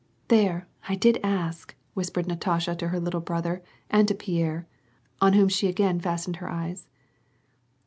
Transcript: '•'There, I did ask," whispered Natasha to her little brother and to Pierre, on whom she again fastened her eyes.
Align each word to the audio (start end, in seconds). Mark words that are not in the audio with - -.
'•'There, 0.29 0.67
I 0.89 0.95
did 0.95 1.19
ask," 1.21 1.75
whispered 1.93 2.25
Natasha 2.25 2.73
to 2.75 2.87
her 2.87 2.99
little 2.99 3.21
brother 3.21 3.61
and 3.87 4.07
to 4.07 4.15
Pierre, 4.15 4.65
on 5.21 5.33
whom 5.33 5.47
she 5.47 5.67
again 5.67 5.99
fastened 5.99 6.37
her 6.37 6.49
eyes. 6.49 6.87